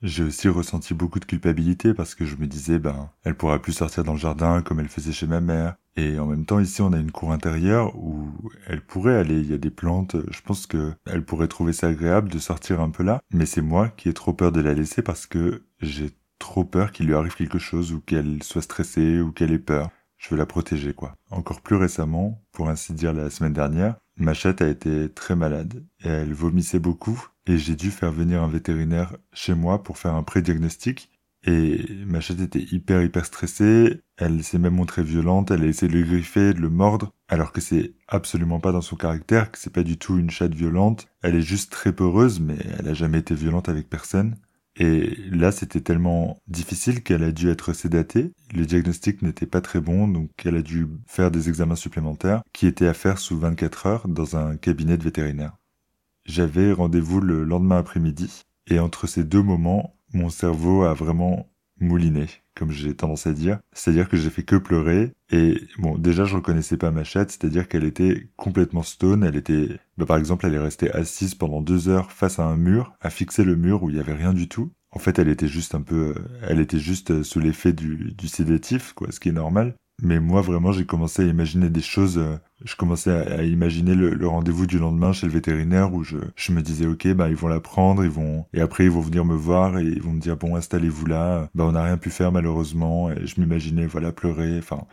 J'ai 0.04 0.24
aussi 0.24 0.48
ressenti 0.48 0.94
beaucoup 0.94 1.20
de 1.20 1.26
culpabilité 1.26 1.96
parce 1.96 2.14
que 2.14 2.24
je 2.24 2.36
me 2.36 2.46
disais, 2.46 2.78
ben, 2.78 3.10
elle 3.24 3.36
pourra 3.36 3.60
plus 3.60 3.74
sortir 3.74 4.04
dans 4.04 4.14
le 4.14 4.20
jardin 4.20 4.62
comme 4.62 4.80
elle 4.80 4.90
faisait 4.90 5.12
chez 5.12 5.26
ma 5.26 5.42
mère. 5.42 5.76
Et 5.96 6.20
en 6.20 6.28
même 6.28 6.46
temps, 6.46 6.60
ici, 6.60 6.84
on 6.84 6.94
a 6.94 7.00
une 7.00 7.12
cour 7.12 7.32
intérieure 7.32 7.96
où 7.98 8.30
elle 8.68 8.82
pourrait 8.82 9.16
aller. 9.16 9.40
Il 9.40 9.50
y 9.50 9.56
a 9.56 9.58
des 9.58 9.72
plantes. 9.72 10.16
Je 10.30 10.42
pense 10.42 10.68
que 10.68 10.94
elle 11.08 11.26
pourrait 11.26 11.48
trouver 11.48 11.74
ça 11.74 11.88
agréable 11.88 12.30
de 12.30 12.38
sortir 12.38 12.80
un 12.80 12.92
peu 12.92 13.02
là. 13.02 13.22
Mais 13.32 13.48
c'est 13.48 13.62
moi 13.62 13.90
qui 13.90 14.10
ai 14.10 14.14
trop 14.14 14.34
peur 14.34 14.52
de 14.52 14.62
la 14.62 14.76
laisser 14.76 15.02
parce 15.02 15.26
que 15.26 15.64
j'ai 15.82 16.12
trop 16.38 16.64
peur 16.64 16.92
qu'il 16.92 17.08
lui 17.08 17.16
arrive 17.16 17.34
quelque 17.34 17.58
chose 17.58 17.92
ou 17.92 18.00
qu'elle 18.00 18.44
soit 18.44 18.62
stressée 18.62 19.20
ou 19.20 19.32
qu'elle 19.32 19.52
ait 19.52 19.58
peur. 19.58 19.90
Je 20.18 20.30
veux 20.30 20.38
la 20.38 20.46
protéger, 20.46 20.94
quoi. 20.94 21.16
Encore 21.32 21.62
plus 21.62 21.76
récemment, 21.76 22.44
pour 22.52 22.70
ainsi 22.70 22.94
dire 22.94 23.14
la 23.14 23.32
semaine 23.32 23.54
dernière, 23.54 23.96
ma 24.16 24.36
chatte 24.36 24.62
a 24.62 24.68
été 24.68 25.10
très 25.10 25.36
malade 25.36 25.84
et 26.04 26.10
elle 26.10 26.34
vomissait 26.34 26.80
beaucoup 26.80 27.28
et 27.48 27.58
j'ai 27.58 27.76
dû 27.76 27.92
faire 27.92 28.12
venir 28.12 28.44
un 28.44 28.48
vétérinaire 28.48 29.18
chez 29.34 29.54
moi 29.54 29.84
pour 29.84 29.98
faire 29.98 30.16
un 30.16 30.24
pré-diagnostic. 30.24 31.10
Et 31.44 31.86
ma 32.06 32.20
chatte 32.20 32.42
était 32.42 32.66
hyper 32.72 33.04
hyper 33.04 33.26
stressée, 33.26 34.02
elle 34.18 34.44
s'est 34.44 34.58
même 34.58 34.76
montrée 34.76 35.04
violente, 35.04 35.52
elle 35.52 35.64
a 35.64 35.68
essayé 35.68 35.90
de 35.92 35.98
le 35.98 36.04
griffer, 36.04 36.54
de 36.54 36.60
le 36.60 36.70
mordre, 36.70 37.14
alors 37.30 37.54
que 37.54 37.62
c'est 37.62 37.94
absolument 38.08 38.60
pas 38.60 38.72
dans 38.74 38.82
son 38.82 38.98
caractère, 38.98 39.52
que 39.52 39.58
c'est 39.58 39.72
pas 39.72 39.84
du 39.84 39.98
tout 39.98 40.18
une 40.18 40.30
chatte 40.30 40.54
violente. 40.56 41.08
Elle 41.22 41.36
est 41.36 41.42
juste 41.42 41.72
très 41.72 41.94
peureuse, 41.94 42.40
mais 42.42 42.58
elle 42.78 42.90
a 42.90 42.94
jamais 42.94 43.20
été 43.20 43.34
violente 43.36 43.70
avec 43.70 43.90
personne. 43.90 44.36
Et 44.80 45.16
là, 45.32 45.52
c'était 45.52 45.82
tellement 45.82 46.42
difficile 46.48 47.02
qu'elle 47.02 47.24
a 47.24 47.32
dû 47.32 47.50
être 47.50 47.74
sédatée. 47.74 48.34
Le 48.54 48.66
diagnostic 48.66 49.22
n'était 49.22 49.48
pas 49.48 49.62
très 49.62 49.82
bon, 49.82 50.08
donc 50.08 50.30
elle 50.46 50.56
a 50.56 50.62
dû 50.62 50.88
faire 51.08 51.32
des 51.32 51.50
examens 51.50 51.76
supplémentaires 51.76 52.44
qui 52.54 52.68
étaient 52.68 52.88
à 52.88 52.94
faire 52.94 53.18
sous 53.18 53.40
24 53.40 53.86
heures 53.88 54.08
dans 54.08 54.36
un 54.38 54.58
cabinet 54.58 54.98
de 54.98 55.04
vétérinaire. 55.04 55.57
J'avais 56.28 56.74
rendez-vous 56.74 57.22
le 57.22 57.46
lendemain 57.46 57.78
après-midi, 57.78 58.44
et 58.70 58.80
entre 58.80 59.08
ces 59.08 59.24
deux 59.24 59.42
moments, 59.42 59.98
mon 60.14 60.30
cerveau 60.30 60.84
a 60.84 60.94
vraiment 60.94 61.50
mouliné, 61.80 62.26
comme 62.56 62.72
j'ai 62.72 62.96
tendance 62.96 63.28
à 63.28 63.34
dire. 63.34 63.60
C'est-à-dire 63.74 64.10
que 64.10 64.18
j'ai 64.18 64.30
fait 64.30 64.44
que 64.44 64.58
pleurer. 64.58 65.14
Et 65.32 65.62
bon, 65.78 65.98
déjà, 65.98 66.26
je 66.26 66.36
reconnaissais 66.36 66.76
pas 66.76 66.92
ma 66.92 67.06
chatte, 67.06 67.32
c'est-à-dire 67.32 67.70
qu'elle 67.70 67.86
était 67.86 68.30
complètement 68.36 68.84
stone. 68.84 69.24
Elle 69.24 69.38
était, 69.38 69.80
bah, 69.98 70.06
par 70.06 70.18
exemple, 70.18 70.46
elle 70.46 70.56
est 70.56 70.60
restée 70.60 70.92
assise 70.92 71.36
pendant 71.36 71.62
deux 71.62 71.88
heures 71.88 72.12
face 72.12 72.40
à 72.40 72.46
un 72.46 72.58
mur, 72.58 72.94
à 73.00 73.10
fixer 73.10 73.46
le 73.46 73.56
mur 73.56 73.84
où 73.84 73.90
il 73.90 73.96
y 73.96 74.00
avait 74.00 74.14
rien 74.14 74.34
du 74.34 74.50
tout. 74.50 74.72
En 74.92 75.00
fait, 75.00 75.20
elle 75.20 75.30
était 75.30 75.48
juste 75.48 75.76
un 75.76 75.82
peu, 75.82 76.16
elle 76.42 76.60
était 76.60 76.80
juste 76.80 77.24
sous 77.24 77.40
l'effet 77.40 77.74
du 77.74 78.28
sédatif, 78.28 78.94
quoi, 78.94 79.12
ce 79.12 79.20
qui 79.20 79.30
est 79.30 79.34
normal. 79.34 79.76
Mais 80.02 80.20
moi, 80.20 80.42
vraiment, 80.42 80.72
j'ai 80.72 80.86
commencé 80.86 81.24
à 81.24 81.26
imaginer 81.26 81.70
des 81.70 81.82
choses. 81.82 82.20
Euh, 82.20 82.38
je 82.64 82.76
commençais 82.76 83.12
à, 83.12 83.44
imaginer 83.44 83.96
le, 83.96 84.28
rendez-vous 84.28 84.68
du 84.68 84.78
lendemain 84.78 85.12
chez 85.12 85.26
le 85.26 85.32
vétérinaire 85.34 85.94
où 85.94 86.04
je, 86.04 86.18
je 86.36 86.52
me 86.52 86.62
disais, 86.62 86.86
ok, 86.86 87.08
bah 87.14 87.30
ils 87.30 87.36
vont 87.36 87.48
la 87.48 87.60
prendre, 87.60 88.04
ils 88.04 88.10
vont 88.10 88.46
et 88.54 88.62
après 88.62 88.86
ils 88.86 88.92
vont 88.92 89.02
venir 89.02 89.26
me 89.26 89.36
voir 89.36 89.80
et 89.80 89.84
ils 89.84 90.02
vont 90.02 90.14
me 90.14 90.20
dire, 90.20 90.38
bon, 90.38 90.56
installez-vous 90.56 91.08
là. 91.08 91.50
Bah 91.56 91.66
on 91.66 91.72
n'a 91.72 91.84
rien 91.84 91.98
pu 91.98 92.12
faire 92.12 92.32
malheureusement. 92.32 93.12
Et 93.12 93.26
je 93.26 93.40
m'imaginais, 93.42 93.88
voilà, 93.88 94.12
pleurer. 94.12 94.60
Enfin, 94.60 94.86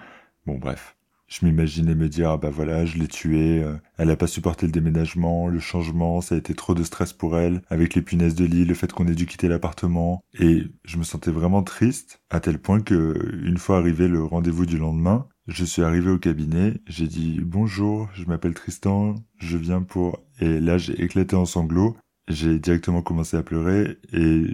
bon, 0.46 0.58
bref. 0.58 0.96
Je 1.34 1.44
m'imaginais 1.44 1.96
me 1.96 2.08
dire, 2.08 2.30
ah 2.30 2.36
bah 2.36 2.50
voilà, 2.50 2.84
je 2.84 2.96
l'ai 2.96 3.08
tuée, 3.08 3.60
euh, 3.60 3.74
elle 3.98 4.10
a 4.10 4.14
pas 4.14 4.28
supporté 4.28 4.66
le 4.66 4.72
déménagement, 4.72 5.48
le 5.48 5.58
changement, 5.58 6.20
ça 6.20 6.36
a 6.36 6.38
été 6.38 6.54
trop 6.54 6.74
de 6.74 6.84
stress 6.84 7.12
pour 7.12 7.36
elle, 7.36 7.60
avec 7.70 7.96
les 7.96 8.02
punaises 8.02 8.36
de 8.36 8.44
lit, 8.44 8.64
le 8.64 8.74
fait 8.74 8.92
qu'on 8.92 9.08
ait 9.08 9.16
dû 9.16 9.26
quitter 9.26 9.48
l'appartement. 9.48 10.22
Et 10.38 10.62
je 10.84 10.96
me 10.96 11.02
sentais 11.02 11.32
vraiment 11.32 11.64
triste, 11.64 12.22
à 12.30 12.38
tel 12.38 12.60
point 12.60 12.80
que, 12.80 13.36
une 13.44 13.58
fois 13.58 13.78
arrivé 13.78 14.06
le 14.06 14.22
rendez-vous 14.22 14.64
du 14.64 14.78
lendemain, 14.78 15.26
je 15.48 15.64
suis 15.64 15.82
arrivé 15.82 16.08
au 16.08 16.18
cabinet, 16.18 16.74
j'ai 16.86 17.08
dit 17.08 17.40
bonjour, 17.42 18.08
je 18.14 18.26
m'appelle 18.26 18.54
Tristan, 18.54 19.16
je 19.38 19.56
viens 19.56 19.82
pour... 19.82 20.20
Et 20.38 20.60
là 20.60 20.78
j'ai 20.78 21.02
éclaté 21.02 21.34
en 21.34 21.46
sanglots, 21.46 21.96
j'ai 22.28 22.60
directement 22.60 23.02
commencé 23.02 23.36
à 23.36 23.42
pleurer 23.42 23.98
et 24.12 24.46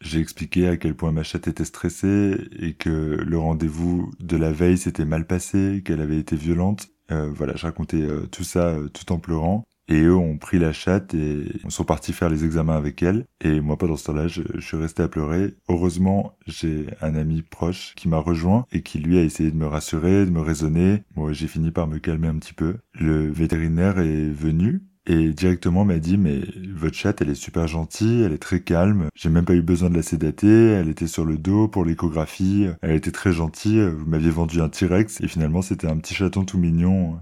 j'ai 0.00 0.20
expliqué 0.20 0.68
à 0.68 0.76
quel 0.76 0.94
point 0.94 1.12
ma 1.12 1.22
chatte 1.22 1.48
était 1.48 1.64
stressée 1.64 2.36
et 2.58 2.74
que 2.74 2.90
le 2.90 3.38
rendez-vous 3.38 4.12
de 4.20 4.36
la 4.36 4.52
veille 4.52 4.78
s'était 4.78 5.04
mal 5.04 5.26
passé, 5.26 5.82
qu'elle 5.84 6.00
avait 6.00 6.18
été 6.18 6.36
violente. 6.36 6.88
Euh, 7.10 7.30
voilà, 7.34 7.54
je 7.56 7.66
racontais 7.66 8.02
euh, 8.02 8.26
tout 8.26 8.44
ça 8.44 8.68
euh, 8.68 8.88
tout 8.88 9.10
en 9.12 9.18
pleurant. 9.18 9.64
Et 9.88 10.02
eux 10.02 10.16
ont 10.16 10.36
pris 10.36 10.58
la 10.58 10.72
chatte 10.72 11.14
et 11.14 11.44
sont 11.68 11.84
partis 11.84 12.12
faire 12.12 12.28
les 12.28 12.44
examens 12.44 12.76
avec 12.76 13.04
elle. 13.04 13.24
Et 13.40 13.60
moi, 13.60 13.78
pendant 13.78 13.96
ce 13.96 14.06
temps-là, 14.06 14.26
je, 14.26 14.42
suis 14.58 14.76
resté 14.76 15.04
à 15.04 15.08
pleurer. 15.08 15.54
Heureusement, 15.68 16.36
j'ai 16.46 16.86
un 17.00 17.14
ami 17.14 17.42
proche 17.42 17.94
qui 17.94 18.08
m'a 18.08 18.18
rejoint 18.18 18.66
et 18.72 18.82
qui 18.82 18.98
lui 18.98 19.16
a 19.16 19.22
essayé 19.22 19.52
de 19.52 19.56
me 19.56 19.66
rassurer, 19.66 20.26
de 20.26 20.30
me 20.30 20.40
raisonner. 20.40 21.04
Moi, 21.14 21.32
j'ai 21.32 21.46
fini 21.46 21.70
par 21.70 21.86
me 21.86 21.98
calmer 21.98 22.26
un 22.26 22.38
petit 22.38 22.52
peu. 22.52 22.78
Le 22.94 23.30
vétérinaire 23.30 24.00
est 24.00 24.28
venu 24.28 24.82
et 25.06 25.32
directement 25.32 25.84
m'a 25.84 25.98
dit 25.98 26.16
mais 26.16 26.40
votre 26.74 26.96
chatte 26.96 27.22
elle 27.22 27.30
est 27.30 27.34
super 27.34 27.66
gentille, 27.68 28.22
elle 28.22 28.32
est 28.32 28.38
très 28.38 28.60
calme, 28.60 29.08
j'ai 29.14 29.28
même 29.28 29.44
pas 29.44 29.54
eu 29.54 29.62
besoin 29.62 29.88
de 29.88 29.96
la 29.96 30.02
sédater, 30.02 30.70
elle 30.72 30.88
était 30.88 31.06
sur 31.06 31.24
le 31.24 31.38
dos 31.38 31.68
pour 31.68 31.84
l'échographie, 31.84 32.68
elle 32.82 32.96
était 32.96 33.12
très 33.12 33.32
gentille, 33.32 33.88
vous 33.88 34.06
m'aviez 34.06 34.30
vendu 34.30 34.60
un 34.60 34.68
T-Rex 34.68 35.20
et 35.20 35.28
finalement 35.28 35.62
c'était 35.62 35.86
un 35.86 35.96
petit 35.98 36.14
chaton 36.14 36.44
tout 36.44 36.58
mignon. 36.58 37.20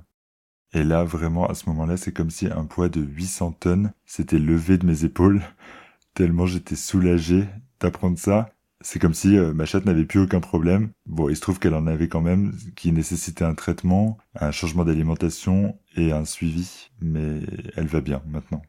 Et 0.72 0.82
là 0.82 1.04
vraiment 1.04 1.46
à 1.46 1.54
ce 1.54 1.68
moment-là 1.68 1.96
c'est 1.96 2.12
comme 2.12 2.30
si 2.30 2.46
un 2.46 2.64
poids 2.64 2.88
de 2.88 3.00
800 3.00 3.52
tonnes 3.60 3.92
s'était 4.06 4.38
levé 4.38 4.78
de 4.78 4.86
mes 4.86 5.04
épaules, 5.04 5.42
tellement 6.14 6.46
j'étais 6.46 6.76
soulagé 6.76 7.44
d'apprendre 7.80 8.18
ça 8.18 8.50
c'est 8.80 8.98
comme 8.98 9.14
si 9.14 9.36
euh, 9.36 9.52
ma 9.52 9.64
chatte 9.66 9.86
n'avait 9.86 10.04
plus 10.04 10.20
aucun 10.20 10.40
problème. 10.40 10.90
Bon, 11.06 11.28
il 11.28 11.36
se 11.36 11.40
trouve 11.40 11.58
qu'elle 11.58 11.74
en 11.74 11.86
avait 11.86 12.08
quand 12.08 12.20
même, 12.20 12.56
qui 12.76 12.92
nécessitait 12.92 13.44
un 13.44 13.54
traitement, 13.54 14.18
un 14.34 14.50
changement 14.50 14.84
d'alimentation 14.84 15.78
et 15.96 16.12
un 16.12 16.24
suivi, 16.24 16.90
mais 17.00 17.40
elle 17.76 17.86
va 17.86 18.00
bien 18.00 18.22
maintenant. 18.26 18.62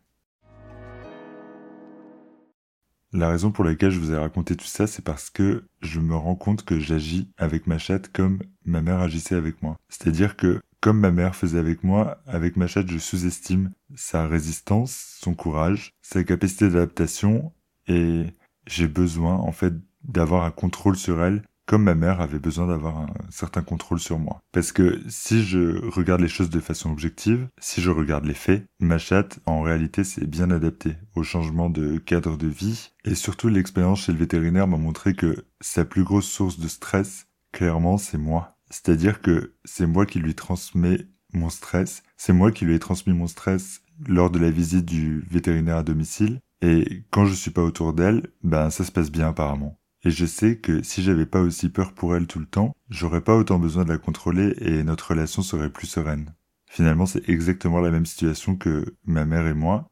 La 3.12 3.30
raison 3.30 3.50
pour 3.50 3.64
laquelle 3.64 3.92
je 3.92 4.00
vous 4.00 4.12
ai 4.12 4.18
raconté 4.18 4.58
tout 4.58 4.66
ça, 4.66 4.88
c'est 4.88 5.04
parce 5.04 5.30
que 5.30 5.64
je 5.82 6.02
me 6.02 6.16
rends 6.16 6.36
compte 6.36 6.66
que 6.66 6.80
j'agis 6.80 7.30
avec 7.38 7.66
ma 7.66 7.78
chatte 7.78 8.12
comme 8.12 8.40
ma 8.66 8.82
mère 8.82 9.00
agissait 9.00 9.36
avec 9.36 9.62
moi. 9.64 9.78
C'est-à-dire 9.88 10.36
que 10.36 10.60
comme 10.82 11.00
ma 11.00 11.12
mère 11.12 11.36
faisait 11.36 11.58
avec 11.58 11.84
moi, 11.84 12.22
avec 12.28 12.58
ma 12.58 12.68
chatte, 12.68 12.92
je 12.92 12.98
sous-estime 12.98 13.72
sa 13.96 14.28
résistance, 14.28 15.18
son 15.22 15.34
courage, 15.34 15.94
sa 16.02 16.24
capacité 16.26 16.68
d'adaptation 16.68 17.54
et 17.88 18.26
j'ai 18.68 18.88
besoin 18.88 19.36
en 19.36 19.52
fait 19.52 19.74
d'avoir 20.08 20.44
un 20.44 20.52
contrôle 20.52 20.96
sur 20.96 21.24
elle 21.24 21.44
comme 21.66 21.84
ma 21.84 21.96
mère 21.96 22.22
avait 22.22 22.40
besoin 22.40 22.68
d'avoir 22.68 22.98
un 23.00 23.10
certain 23.30 23.62
contrôle 23.62 24.00
sur 24.00 24.20
moi. 24.20 24.40
Parce 24.52 24.72
que 24.72 25.02
si 25.08 25.44
je 25.44 25.84
regarde 25.90 26.22
les 26.22 26.28
choses 26.28 26.50
de 26.50 26.60
façon 26.60 26.92
objective, 26.92 27.48
si 27.60 27.82
je 27.82 27.90
regarde 27.90 28.26
les 28.26 28.36
faits, 28.36 28.66
ma 28.80 28.98
chatte, 28.98 29.40
en 29.46 29.62
réalité, 29.62 30.04
s'est 30.04 30.28
bien 30.28 30.52
adaptée 30.52 30.96
au 31.16 31.24
changement 31.24 31.70
de 31.70 31.98
cadre 31.98 32.38
de 32.38 32.48
vie. 32.48 32.92
Et 33.04 33.16
surtout, 33.16 33.48
l'expérience 33.48 34.04
chez 34.04 34.12
le 34.12 34.20
vétérinaire 34.20 34.68
m'a 34.68 34.78
montré 34.78 35.16
que 35.16 35.46
sa 35.60 35.86
plus 35.86 36.04
grosse 36.04 36.30
source 36.30 36.60
de 36.60 36.68
stress, 36.68 37.28
clairement, 37.52 37.98
c'est 37.98 38.18
moi. 38.18 38.58
C'est-à-dire 38.70 39.22
que 39.22 39.56
c'est 39.64 39.88
moi 39.88 40.06
qui 40.06 40.20
lui 40.20 40.36
transmets 40.36 41.08
mon 41.34 41.50
stress. 41.50 42.04
C'est 42.18 42.34
moi 42.34 42.52
qui 42.52 42.66
lui 42.66 42.76
ai 42.76 42.80
transmis 42.80 43.14
mon 43.14 43.28
stress 43.28 43.82
lors 44.08 44.30
de 44.30 44.40
la 44.40 44.52
visite 44.52 44.86
du 44.86 45.26
vétérinaire 45.30 45.78
à 45.78 45.84
domicile. 45.84 46.40
Et 46.62 47.04
quand 47.12 47.26
je 47.26 47.34
suis 47.34 47.52
pas 47.52 47.62
autour 47.62 47.94
d'elle, 47.94 48.28
ben 48.44 48.70
ça 48.70 48.84
se 48.84 48.92
passe 48.92 49.12
bien 49.12 49.30
apparemment. 49.30 49.78
Et 50.06 50.12
je 50.12 50.26
sais 50.28 50.58
que 50.58 50.84
si 50.84 51.02
j'avais 51.02 51.26
pas 51.26 51.42
aussi 51.42 51.70
peur 51.70 51.94
pour 51.94 52.16
elle 52.16 52.28
tout 52.28 52.38
le 52.40 52.46
temps, 52.46 52.76
j'aurais 52.90 53.22
pas 53.22 53.36
autant 53.36 53.58
besoin 53.58 53.86
de 53.86 53.90
la 53.90 53.98
contrôler 53.98 54.54
et 54.58 54.84
notre 54.84 55.10
relation 55.10 55.42
serait 55.42 55.72
plus 55.72 55.88
sereine. 55.88 56.36
Finalement, 56.70 57.08
c'est 57.08 57.28
exactement 57.28 57.80
la 57.80 57.90
même 57.90 58.06
situation 58.06 58.56
que 58.56 58.96
ma 59.04 59.26
mère 59.26 59.48
et 59.48 59.56
moi. 59.56 59.88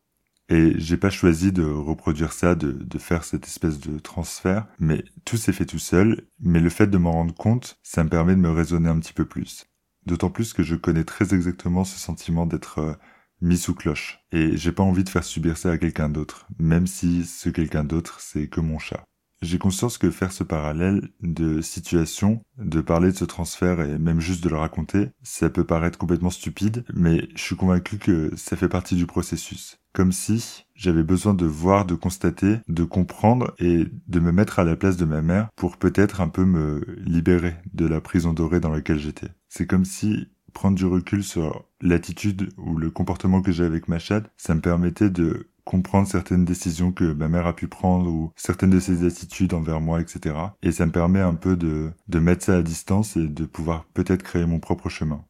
Et 0.49 0.73
j'ai 0.77 0.97
pas 0.97 1.09
choisi 1.09 1.51
de 1.51 1.63
reproduire 1.63 2.31
ça, 2.31 2.53
de, 2.53 2.99
faire 2.99 3.23
cette 3.23 3.47
espèce 3.47 3.79
de 3.79 3.97
transfert, 3.97 4.67
mais 4.77 5.03
tout 5.25 5.37
s'est 5.37 5.53
fait 5.53 5.65
tout 5.65 5.79
seul, 5.79 6.27
mais 6.39 6.59
le 6.59 6.69
fait 6.69 6.87
de 6.87 6.97
m'en 6.97 7.13
rendre 7.13 7.33
compte, 7.33 7.79
ça 7.81 8.03
me 8.03 8.09
permet 8.09 8.35
de 8.35 8.41
me 8.41 8.51
raisonner 8.51 8.89
un 8.89 8.99
petit 8.99 9.13
peu 9.13 9.25
plus. 9.25 9.65
D'autant 10.05 10.29
plus 10.29 10.53
que 10.53 10.61
je 10.61 10.75
connais 10.75 11.05
très 11.05 11.33
exactement 11.33 11.85
ce 11.85 11.97
sentiment 11.97 12.45
d'être 12.45 12.79
euh, 12.79 12.93
mis 13.41 13.57
sous 13.57 13.73
cloche. 13.73 14.19
Et 14.31 14.57
j'ai 14.57 14.73
pas 14.73 14.83
envie 14.83 15.05
de 15.05 15.09
faire 15.09 15.23
subir 15.23 15.57
ça 15.57 15.71
à 15.71 15.77
quelqu'un 15.79 16.09
d'autre, 16.09 16.45
même 16.59 16.85
si 16.85 17.25
ce 17.25 17.49
quelqu'un 17.49 17.85
d'autre, 17.85 18.19
c'est 18.19 18.47
que 18.47 18.59
mon 18.59 18.77
chat. 18.77 19.03
J'ai 19.43 19.57
conscience 19.57 19.97
que 19.97 20.09
faire 20.09 20.31
ce 20.31 20.45
parallèle 20.45 21.09
de 21.21 21.59
situation, 21.59 22.41
de 22.57 22.79
parler 22.79 23.11
de 23.11 23.17
ce 23.17 23.25
transfert 23.25 23.81
et 23.81 23.97
même 23.99 24.21
juste 24.21 24.41
de 24.41 24.47
le 24.47 24.55
raconter, 24.55 25.09
ça 25.21 25.49
peut 25.49 25.65
paraître 25.65 25.99
complètement 25.99 26.29
stupide, 26.29 26.85
mais 26.93 27.27
je 27.35 27.41
suis 27.41 27.57
convaincu 27.57 27.97
que 27.97 28.31
ça 28.37 28.55
fait 28.55 28.69
partie 28.69 28.95
du 28.95 29.05
processus. 29.05 29.81
Comme 29.91 30.13
si 30.13 30.65
j'avais 30.75 31.03
besoin 31.03 31.33
de 31.33 31.45
voir, 31.45 31.85
de 31.85 31.93
constater, 31.93 32.59
de 32.69 32.85
comprendre 32.85 33.53
et 33.59 33.85
de 34.07 34.19
me 34.21 34.31
mettre 34.31 34.59
à 34.59 34.63
la 34.63 34.77
place 34.77 34.95
de 34.95 35.03
ma 35.03 35.21
mère 35.21 35.49
pour 35.57 35.75
peut-être 35.75 36.21
un 36.21 36.29
peu 36.29 36.45
me 36.45 36.81
libérer 36.99 37.55
de 37.73 37.85
la 37.85 37.99
prison 37.99 38.31
dorée 38.31 38.61
dans 38.61 38.71
laquelle 38.71 38.99
j'étais. 38.99 39.29
C'est 39.49 39.67
comme 39.67 39.83
si 39.83 40.29
prendre 40.53 40.77
du 40.77 40.85
recul 40.85 41.23
sur 41.23 41.65
l'attitude 41.81 42.53
ou 42.57 42.77
le 42.77 42.89
comportement 42.91 43.41
que 43.41 43.51
j'ai 43.51 43.65
avec 43.65 43.89
ma 43.89 43.99
chatte, 43.99 44.31
ça 44.37 44.55
me 44.55 44.61
permettait 44.61 45.09
de 45.09 45.49
comprendre 45.63 46.07
certaines 46.07 46.45
décisions 46.45 46.91
que 46.91 47.13
ma 47.13 47.27
mère 47.27 47.47
a 47.47 47.55
pu 47.55 47.67
prendre 47.67 48.09
ou 48.09 48.31
certaines 48.35 48.69
de 48.69 48.79
ses 48.79 49.05
attitudes 49.05 49.53
envers 49.53 49.81
moi, 49.81 50.01
etc. 50.01 50.35
Et 50.61 50.71
ça 50.71 50.85
me 50.85 50.91
permet 50.91 51.21
un 51.21 51.35
peu 51.35 51.55
de, 51.55 51.91
de 52.07 52.19
mettre 52.19 52.45
ça 52.45 52.57
à 52.57 52.61
distance 52.61 53.17
et 53.17 53.27
de 53.27 53.45
pouvoir 53.45 53.85
peut-être 53.93 54.23
créer 54.23 54.45
mon 54.45 54.59
propre 54.59 54.89
chemin. 54.89 55.23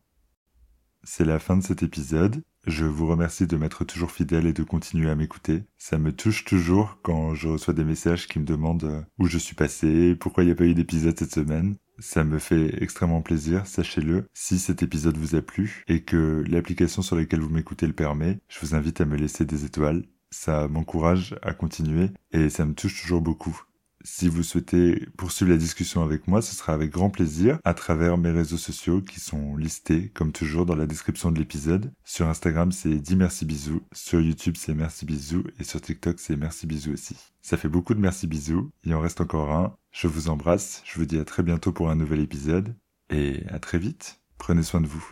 C'est 1.03 1.25
la 1.25 1.39
fin 1.39 1.57
de 1.57 1.63
cet 1.63 1.83
épisode. 1.83 2.41
Je 2.65 2.85
vous 2.85 3.07
remercie 3.07 3.45
de 3.45 3.57
m'être 3.57 3.83
toujours 3.83 4.11
fidèle 4.11 4.45
et 4.45 4.53
de 4.53 4.63
continuer 4.63 5.09
à 5.09 5.15
m'écouter. 5.15 5.63
Ça 5.77 5.97
me 5.97 6.13
touche 6.13 6.45
toujours 6.45 6.97
quand 7.03 7.35
je 7.35 7.49
reçois 7.49 7.73
des 7.73 7.83
messages 7.83 8.27
qui 8.27 8.39
me 8.39 8.45
demandent 8.45 8.85
euh, 8.85 9.01
où 9.19 9.25
je 9.25 9.37
suis 9.37 9.55
passé, 9.55 10.15
pourquoi 10.15 10.43
il 10.43 10.47
n'y 10.47 10.53
a 10.53 10.55
pas 10.55 10.63
eu 10.63 10.73
d'épisode 10.73 11.19
cette 11.19 11.33
semaine. 11.33 11.75
Ça 11.99 12.23
me 12.23 12.39
fait 12.39 12.81
extrêmement 12.81 13.21
plaisir, 13.21 13.67
sachez-le. 13.67 14.27
Si 14.33 14.59
cet 14.59 14.81
épisode 14.81 15.17
vous 15.17 15.35
a 15.35 15.41
plu 15.41 15.83
et 15.87 16.03
que 16.03 16.43
l'application 16.47 17.01
sur 17.01 17.17
laquelle 17.17 17.41
vous 17.41 17.49
m'écoutez 17.49 17.85
le 17.85 17.93
permet, 17.93 18.39
je 18.47 18.59
vous 18.61 18.73
invite 18.75 19.01
à 19.01 19.05
me 19.05 19.17
laisser 19.17 19.43
des 19.43 19.65
étoiles 19.65 20.03
ça 20.33 20.67
m'encourage 20.67 21.35
à 21.41 21.53
continuer 21.53 22.09
et 22.31 22.49
ça 22.49 22.65
me 22.65 22.73
touche 22.73 23.01
toujours 23.01 23.21
beaucoup. 23.21 23.61
Si 24.05 24.27
vous 24.27 24.43
souhaitez 24.43 25.07
poursuivre 25.17 25.51
la 25.51 25.57
discussion 25.57 26.03
avec 26.03 26.27
moi, 26.27 26.41
ce 26.41 26.53
sera 26.53 26.73
avec 26.73 26.91
grand 26.91 27.09
plaisir 27.09 27.59
à 27.63 27.73
travers 27.73 28.17
mes 28.17 28.31
réseaux 28.31 28.57
sociaux 28.57 29.01
qui 29.01 29.21
sont 29.21 29.55
listés 29.55 30.09
comme 30.09 30.33
toujours 30.33 30.65
dans 30.65 30.75
la 30.75 30.85
description 30.85 31.31
de 31.31 31.39
l'épisode. 31.39 31.93
Sur 32.03 32.27
Instagram, 32.27 32.73
c'est 32.73 32.95
dit 32.95 33.15
merci 33.15 33.45
bisous. 33.45 33.81
Sur 33.93 34.19
YouTube, 34.19 34.55
c'est 34.57 34.73
merci 34.73 35.05
bisous. 35.05 35.45
Et 35.57 35.63
sur 35.63 35.79
TikTok, 35.79 36.19
c'est 36.19 36.35
merci 36.35 36.67
bisous 36.67 36.91
aussi. 36.91 37.15
Ça 37.41 37.55
fait 37.55 37.69
beaucoup 37.69 37.93
de 37.93 38.01
merci 38.01 38.27
bisous. 38.27 38.71
Il 38.83 38.93
en 38.93 38.99
reste 38.99 39.21
encore 39.21 39.53
un. 39.53 39.77
Je 39.91 40.07
vous 40.07 40.27
embrasse. 40.27 40.81
Je 40.83 40.99
vous 40.99 41.05
dis 41.05 41.19
à 41.19 41.23
très 41.23 41.43
bientôt 41.43 41.71
pour 41.71 41.89
un 41.89 41.95
nouvel 41.95 42.19
épisode. 42.19 42.75
Et 43.09 43.43
à 43.47 43.59
très 43.59 43.77
vite. 43.77 44.19
Prenez 44.37 44.63
soin 44.63 44.81
de 44.81 44.87
vous. 44.87 45.05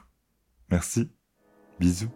Merci. 0.69 1.09
Bisous. 1.79 2.11